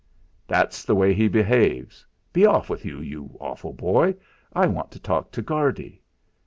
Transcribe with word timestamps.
"That's 0.47 0.83
the 0.83 0.95
way 0.95 1.13
he 1.13 1.27
behaves. 1.27 2.07
Be 2.33 2.43
off 2.43 2.71
with 2.71 2.85
you, 2.85 3.01
you 3.01 3.37
awful 3.39 3.71
boy. 3.71 4.15
I 4.51 4.65
want 4.65 4.89
to 4.93 4.99
talk 4.99 5.31
to 5.33 5.43
Guardy." 5.43 6.01